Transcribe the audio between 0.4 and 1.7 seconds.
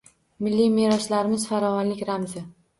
Milliy meroslarimiz